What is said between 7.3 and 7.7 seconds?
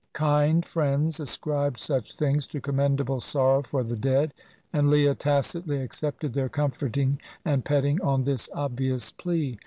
and